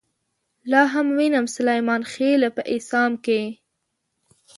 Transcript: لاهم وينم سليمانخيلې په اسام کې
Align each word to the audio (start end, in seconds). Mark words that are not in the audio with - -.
لاهم 0.71 1.07
وينم 1.17 1.45
سليمانخيلې 1.55 2.49
په 2.57 2.61
اسام 2.75 3.11
کې 3.25 3.41